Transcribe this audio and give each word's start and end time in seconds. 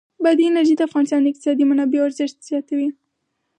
بادي 0.23 0.43
انرژي 0.47 0.75
د 0.77 0.81
افغانستان 0.89 1.19
د 1.21 1.27
اقتصادي 1.29 1.63
منابعو 1.69 2.07
ارزښت 2.09 2.37
زیاتوي. 2.49 2.89